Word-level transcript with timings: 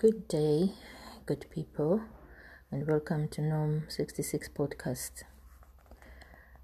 Good 0.00 0.28
day, 0.28 0.70
good 1.26 1.44
people, 1.50 2.00
and 2.70 2.86
welcome 2.86 3.28
to 3.32 3.42
Norm 3.42 3.82
66 3.88 4.48
podcast. 4.48 5.24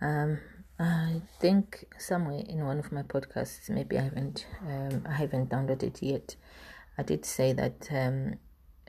Um, 0.00 0.38
I 0.78 1.20
think 1.38 1.84
somewhere 1.98 2.42
in 2.48 2.64
one 2.64 2.78
of 2.78 2.90
my 2.90 3.02
podcasts, 3.02 3.68
maybe 3.68 3.98
I 3.98 4.04
haven't, 4.04 4.46
um, 4.66 5.04
I 5.06 5.12
haven't 5.12 5.50
downloaded 5.50 5.82
it 5.82 6.02
yet. 6.02 6.36
I 6.96 7.02
did 7.02 7.26
say 7.26 7.52
that 7.52 7.88
um, 7.90 8.36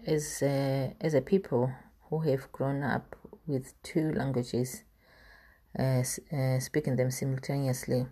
as 0.07 0.41
a, 0.41 0.95
as 1.01 1.13
a 1.13 1.19
people 1.19 1.73
who 2.09 2.21
have 2.21 2.49
grown 2.53 2.81
up 2.81 3.17
with 3.45 3.73
two 3.83 4.13
languages, 4.13 4.83
uh, 5.77 6.03
uh, 6.33 6.59
speaking 6.61 6.95
them 6.95 7.11
simultaneously, 7.11 8.05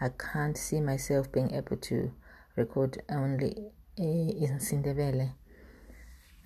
I 0.00 0.08
can't 0.08 0.56
see 0.56 0.80
myself 0.80 1.30
being 1.30 1.50
able 1.50 1.76
to 1.76 2.12
record 2.56 3.02
only 3.10 3.72
uh, 4.00 4.02
in 4.02 4.58
Sindebele 4.58 5.34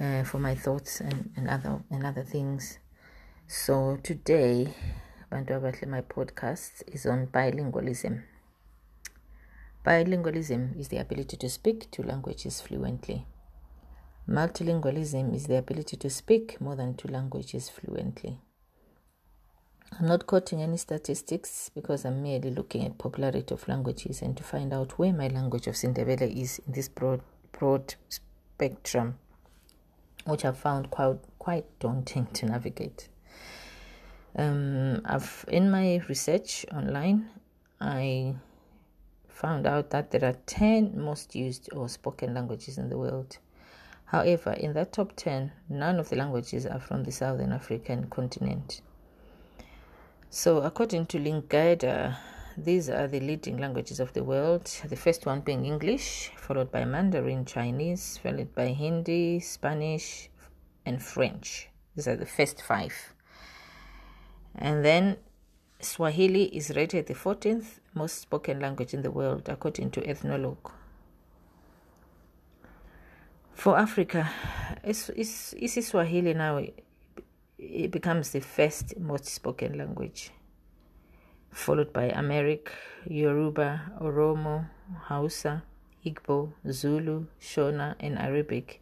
uh, 0.00 0.24
for 0.24 0.38
my 0.38 0.54
thoughts 0.54 1.00
and, 1.00 1.30
and 1.36 1.48
other 1.48 1.82
and 1.90 2.04
other 2.06 2.22
things. 2.22 2.78
So 3.46 3.98
today, 4.02 4.72
my 5.30 5.42
podcast 5.42 6.82
is 6.86 7.06
on 7.06 7.26
bilingualism. 7.26 8.22
Bilingualism 9.84 10.78
is 10.78 10.88
the 10.88 10.98
ability 10.98 11.36
to 11.36 11.48
speak 11.48 11.90
two 11.90 12.02
languages 12.02 12.60
fluently. 12.60 13.26
Multilingualism 14.28 15.34
is 15.34 15.46
the 15.46 15.56
ability 15.56 15.96
to 15.96 16.10
speak 16.10 16.60
more 16.60 16.76
than 16.76 16.94
two 16.94 17.08
languages 17.08 17.68
fluently. 17.68 18.38
I'm 19.98 20.06
not 20.06 20.26
quoting 20.26 20.62
any 20.62 20.76
statistics 20.76 21.70
because 21.74 22.04
I'm 22.04 22.22
merely 22.22 22.50
looking 22.50 22.84
at 22.84 22.98
popularity 22.98 23.52
of 23.52 23.66
languages 23.66 24.22
and 24.22 24.36
to 24.36 24.44
find 24.44 24.72
out 24.72 24.98
where 24.98 25.12
my 25.12 25.26
language 25.28 25.66
of 25.66 25.74
Sindebele 25.74 26.36
is 26.40 26.60
in 26.66 26.72
this 26.72 26.88
broad 26.88 27.22
broad 27.52 27.94
spectrum 28.08 29.18
which 30.24 30.44
I 30.44 30.52
found 30.52 30.90
quite 30.90 31.18
quite 31.38 31.66
daunting 31.78 32.26
to 32.26 32.46
navigate. 32.46 33.08
Um, 34.36 35.00
I've 35.04 35.44
in 35.48 35.70
my 35.70 36.02
research 36.08 36.64
online, 36.72 37.28
I 37.80 38.34
found 39.28 39.66
out 39.66 39.90
that 39.90 40.10
there 40.10 40.24
are 40.24 40.36
ten 40.46 41.00
most 41.00 41.34
used 41.34 41.68
or 41.72 41.88
spoken 41.88 42.34
languages 42.34 42.78
in 42.78 42.88
the 42.88 42.98
world. 42.98 43.38
However, 44.06 44.52
in 44.52 44.72
that 44.74 44.92
top 44.92 45.14
ten, 45.16 45.52
none 45.68 45.98
of 46.00 46.08
the 46.08 46.16
languages 46.16 46.66
are 46.66 46.80
from 46.80 47.04
the 47.04 47.12
southern 47.12 47.52
African 47.52 48.08
continent. 48.10 48.82
So, 50.30 50.58
according 50.58 51.06
to 51.06 51.18
Lingoda, 51.18 52.18
these 52.56 52.88
are 52.90 53.06
the 53.06 53.20
leading 53.20 53.58
languages 53.58 54.00
of 54.00 54.12
the 54.12 54.24
world. 54.24 54.64
The 54.84 54.96
first 54.96 55.26
one 55.26 55.40
being 55.40 55.64
English, 55.66 56.32
followed 56.36 56.70
by 56.70 56.84
Mandarin 56.84 57.44
Chinese, 57.44 58.18
followed 58.18 58.54
by 58.54 58.68
Hindi, 58.68 59.40
Spanish, 59.40 60.28
and 60.84 61.02
French. 61.02 61.68
These 61.96 62.08
are 62.08 62.16
the 62.16 62.26
first 62.26 62.62
five. 62.62 63.14
And 64.54 64.84
then 64.84 65.16
Swahili 65.80 66.44
is 66.44 66.74
rated 66.76 67.06
the 67.06 67.14
14th 67.14 67.78
most 67.94 68.20
spoken 68.20 68.60
language 68.60 68.94
in 68.94 69.02
the 69.02 69.10
world, 69.10 69.48
according 69.48 69.90
to 69.92 70.06
Ethnologue. 70.06 70.72
For 73.54 73.78
Africa, 73.78 74.30
is 74.84 75.10
is 75.10 75.86
Swahili 75.86 76.34
now 76.34 76.60
it 77.58 77.90
becomes 77.90 78.30
the 78.30 78.40
first 78.40 78.98
most 78.98 79.26
spoken 79.26 79.76
language, 79.76 80.30
followed 81.50 81.92
by 81.92 82.10
Amharic, 82.10 82.72
Yoruba, 83.06 83.92
Oromo, 84.00 84.68
Hausa, 85.08 85.62
Igbo, 86.04 86.52
Zulu, 86.70 87.26
Shona, 87.40 87.94
and 88.00 88.18
Arabic. 88.18 88.80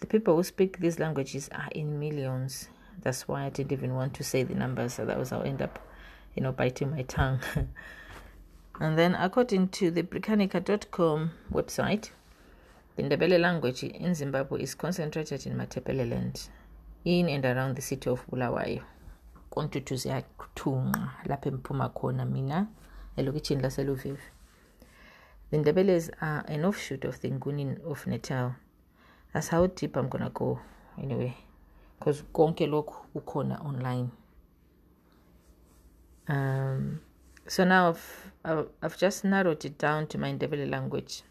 The 0.00 0.06
people 0.06 0.36
who 0.36 0.42
speak 0.42 0.78
these 0.78 0.98
languages 0.98 1.48
are 1.52 1.68
in 1.72 1.98
millions. 1.98 2.68
That's 3.02 3.28
why 3.28 3.44
I 3.44 3.50
didn't 3.50 3.72
even 3.72 3.94
want 3.94 4.14
to 4.14 4.24
say 4.24 4.42
the 4.42 4.54
numbers, 4.54 4.94
so 4.94 5.04
that 5.06 5.18
was 5.18 5.32
I'll 5.32 5.42
end 5.42 5.62
up, 5.62 5.78
you 6.34 6.42
know, 6.42 6.52
biting 6.52 6.90
my 6.90 7.02
tongue. 7.02 7.40
and 8.80 8.98
then, 8.98 9.14
according 9.14 9.68
to 9.68 9.90
the 9.90 10.02
Britannica.com 10.02 11.30
website, 11.52 12.10
the 12.96 13.02
Ndebele 13.02 13.40
language 13.40 13.82
in 13.84 14.14
Zimbabwe 14.14 14.62
is 14.62 14.74
concentrated 14.74 15.46
in 15.46 15.56
Matabeleland, 15.56 16.48
in 17.04 17.28
and 17.28 17.44
around 17.44 17.76
the 17.76 17.82
city 17.82 18.10
of 18.10 18.26
Bulawayo. 18.30 18.82
Kontutu 19.50 19.96
ziyathunqa 19.96 21.10
lapha 21.26 21.48
emphuma 21.48 21.88
khona 21.88 22.24
mina 22.24 22.66
elokitshini 23.16 23.62
the 25.50 25.56
Ndebeles 25.58 26.10
are 26.20 26.44
an 26.46 26.64
offshoot 26.64 27.04
of 27.04 27.20
the 27.20 27.30
Nguni 27.30 27.80
of 27.84 28.06
Natal. 28.06 28.54
That's 29.32 29.48
how 29.48 29.66
deep 29.66 29.96
i'm 29.96 30.08
gonna 30.08 30.30
go 30.30 30.60
anyway 30.96 31.34
because 31.98 32.22
konke 32.32 32.66
lokhu 32.68 33.06
ukhona 33.16 33.60
online. 33.64 34.10
Um 36.28 37.00
so 37.48 37.64
now 37.64 37.88
I've, 38.44 38.68
I've 38.80 38.96
just 38.96 39.24
narrowed 39.24 39.64
it 39.64 39.76
down 39.76 40.06
to 40.08 40.18
my 40.18 40.32
Ndebele 40.32 40.70
language. 40.70 41.24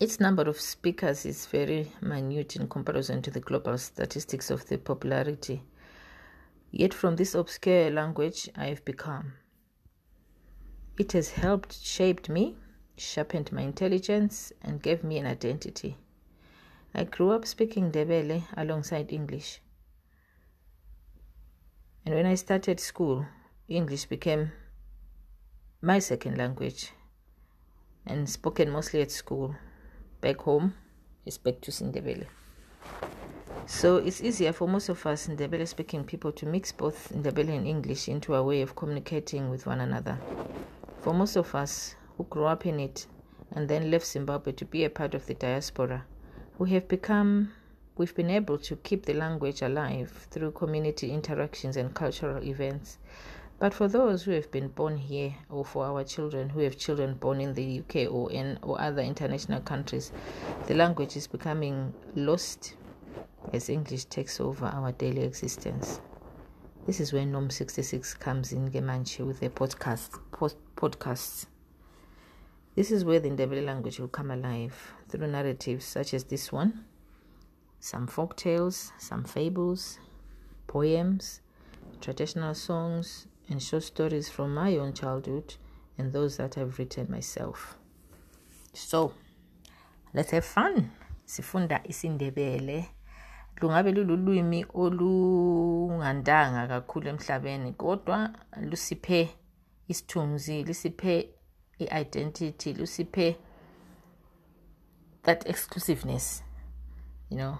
Its 0.00 0.20
number 0.20 0.48
of 0.48 0.60
speakers 0.60 1.26
is 1.26 1.46
very 1.46 1.90
minute 2.00 2.54
in 2.54 2.68
comparison 2.68 3.20
to 3.22 3.32
the 3.32 3.40
global 3.40 3.78
statistics 3.78 4.50
of 4.50 4.64
the 4.68 4.78
popularity 4.78 5.62
yet 6.72 6.92
from 6.92 7.14
this 7.16 7.34
obscure 7.34 7.88
language 7.90 8.48
i've 8.56 8.84
become 8.84 9.34
it 10.98 11.12
has 11.12 11.30
helped 11.30 11.80
shaped 11.80 12.28
me 12.28 12.56
sharpened 12.96 13.52
my 13.52 13.62
intelligence 13.62 14.52
and 14.62 14.82
gave 14.82 15.04
me 15.04 15.18
an 15.18 15.26
identity 15.26 15.96
I 16.94 17.04
grew 17.04 17.30
up 17.30 17.46
speaking 17.46 17.90
Ndebele 17.90 18.44
alongside 18.54 19.12
English. 19.12 19.60
And 22.04 22.14
when 22.14 22.26
I 22.26 22.34
started 22.34 22.80
school, 22.80 23.24
English 23.66 24.04
became 24.06 24.52
my 25.80 25.98
second 26.00 26.36
language 26.36 26.92
and 28.04 28.28
spoken 28.28 28.68
mostly 28.68 29.00
at 29.00 29.10
school. 29.10 29.56
Back 30.20 30.42
home, 30.42 30.74
it's 31.24 31.38
back 31.38 31.62
to 31.62 31.70
Sindebele. 31.70 32.26
So 33.66 33.96
it's 33.96 34.20
easier 34.20 34.52
for 34.52 34.66
most 34.66 34.88
of 34.88 35.06
us 35.06 35.28
Ndebele 35.28 35.68
speaking 35.68 36.02
people 36.02 36.32
to 36.32 36.46
mix 36.46 36.72
both 36.72 37.12
Ndebele 37.14 37.56
and 37.56 37.66
English 37.66 38.08
into 38.08 38.34
a 38.34 38.42
way 38.42 38.60
of 38.60 38.74
communicating 38.74 39.50
with 39.50 39.66
one 39.66 39.80
another. 39.80 40.18
For 41.00 41.14
most 41.14 41.36
of 41.36 41.54
us 41.54 41.94
who 42.16 42.24
grew 42.24 42.46
up 42.46 42.66
in 42.66 42.80
it 42.80 43.06
and 43.52 43.68
then 43.68 43.90
left 43.90 44.06
Zimbabwe 44.06 44.52
to 44.54 44.64
be 44.64 44.84
a 44.84 44.90
part 44.90 45.14
of 45.14 45.26
the 45.26 45.34
diaspora, 45.34 46.04
we 46.58 46.70
have 46.70 46.88
become 46.88 47.52
we've 47.96 48.14
been 48.16 48.30
able 48.30 48.58
to 48.58 48.74
keep 48.76 49.06
the 49.06 49.14
language 49.14 49.62
alive 49.62 50.10
through 50.30 50.50
community 50.50 51.12
interactions 51.12 51.76
and 51.76 51.94
cultural 51.94 52.42
events. 52.42 52.98
But 53.60 53.72
for 53.72 53.86
those 53.86 54.24
who 54.24 54.32
have 54.32 54.50
been 54.50 54.68
born 54.68 54.96
here, 54.96 55.36
or 55.48 55.64
for 55.64 55.84
our 55.84 56.02
children 56.02 56.48
who 56.48 56.60
have 56.60 56.76
children 56.76 57.14
born 57.14 57.40
in 57.40 57.54
the 57.54 57.78
UK 57.78 58.12
or 58.12 58.32
in 58.32 58.58
or 58.62 58.80
other 58.80 59.02
international 59.02 59.60
countries, 59.60 60.10
the 60.66 60.74
language 60.74 61.16
is 61.16 61.28
becoming 61.28 61.94
lost 62.16 62.74
as 63.52 63.68
English 63.68 64.06
takes 64.06 64.40
over 64.40 64.66
our 64.66 64.92
daily 64.92 65.22
existence. 65.22 66.00
This 66.86 66.98
is 66.98 67.12
where 67.12 67.24
Norm 67.24 67.50
66 67.50 68.14
comes 68.14 68.52
in 68.52 68.70
Gemanche 68.70 69.24
with 69.24 69.40
their 69.40 69.50
podcast, 69.50 70.18
podcasts. 70.76 71.46
This 72.74 72.90
is 72.90 73.04
where 73.04 73.20
the 73.20 73.28
Ndebele 73.28 73.64
language 73.64 74.00
will 74.00 74.08
come 74.08 74.30
alive 74.30 74.94
through 75.08 75.26
narratives 75.26 75.84
such 75.84 76.14
as 76.14 76.24
this 76.24 76.50
one, 76.50 76.84
some 77.78 78.06
folk 78.06 78.36
tales, 78.36 78.92
some 78.98 79.24
fables, 79.24 79.98
poems, 80.66 81.42
traditional 82.00 82.54
songs, 82.54 83.26
and 83.48 83.62
short 83.62 83.82
stories 83.82 84.28
from 84.28 84.54
my 84.54 84.76
own 84.76 84.94
childhood 84.94 85.54
and 85.98 86.12
those 86.12 86.38
that 86.38 86.56
I've 86.56 86.78
written 86.78 87.10
myself. 87.10 87.76
So, 88.72 89.12
let's 90.14 90.30
have 90.30 90.44
fun. 90.44 90.92
Sifunda 91.26 91.86
isindebele. 91.86 92.88
Lungabe 93.60 93.92
lululwimi 93.92 94.66
olungandanga 94.74 96.68
kakhulu 96.68 97.08
emhlabeni 97.08 97.72
kodwa 97.72 98.18
lusiphe 98.70 99.20
isithunzi 99.88 100.64
lisiphe 100.64 101.14
i-identity 101.78 102.72
lusiphe 102.72 103.36
that 105.22 105.46
exclusiveness 105.46 106.44
you 107.30 107.38
know. 107.38 107.58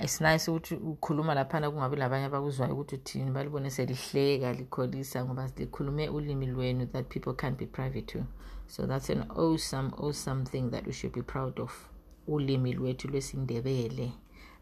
It's 0.00 0.20
nice 0.20 0.50
ukuthi 0.50 0.74
ukhuluma 0.74 1.34
laphana 1.34 1.70
kungabi 1.70 1.96
labanye 1.96 2.24
abakuzwayo 2.24 2.72
ukuthi 2.74 2.94
uthini 2.94 3.30
balibone 3.30 3.70
selihleka 3.70 4.52
likholisa 4.52 5.24
ngoba 5.24 5.50
likhulume 5.56 6.08
ulimi 6.08 6.46
lwenu 6.46 6.86
that 6.86 7.08
people 7.08 7.34
can't 7.34 7.58
be 7.58 7.66
private 7.66 8.06
to. 8.06 8.24
So 8.66 8.86
that's 8.86 9.10
an 9.10 9.24
awesome 9.30 9.92
awesome 9.96 10.44
thing 10.44 10.70
that 10.70 10.86
we 10.86 10.92
should 10.92 11.14
be 11.14 11.22
proud 11.22 11.60
of. 11.60 11.93
Ulimi 12.26 12.72
lwethu 12.72 13.08
lwesindebele 13.08 14.12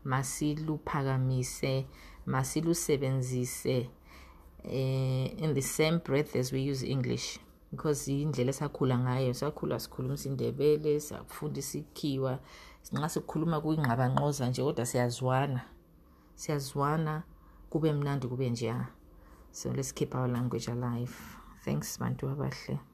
masiluphakamise 0.04 1.86
masilusebenzise 2.26 3.90
uh, 4.64 5.42
in 5.44 5.54
the 5.54 5.62
same 5.62 5.98
breath 5.98 6.36
as 6.36 6.52
we 6.52 6.70
use 6.70 6.86
english 6.86 7.38
because 7.70 8.12
indlela 8.12 8.50
esakhula 8.50 8.98
ngayo. 8.98 9.34
Sakhula 9.34 9.80
sikhuluma 9.80 10.14
isindebele 10.14 11.00
safunda 11.00 11.58
isikhiwa. 11.58 12.38
Sinxa 12.82 13.08
sikhuluma 13.08 13.60
kuyingqabanqoza 13.60 14.48
nje 14.48 14.62
kodwa 14.62 14.86
siyazwana. 14.86 15.60
Siyazwana 16.34 17.22
kube 17.70 17.92
mnandi 17.92 18.26
kube 18.28 18.50
njeya 18.50 18.86
so 19.52 19.70
let's 19.72 19.92
keep 19.92 20.14
our 20.14 20.28
language 20.28 20.68
alive. 20.68 21.12
Thanks 21.64 21.98
bantu 21.98 22.28
abahle. 22.28 22.91